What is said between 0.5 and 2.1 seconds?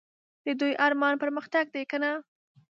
دوی ارمان پرمختګ دی که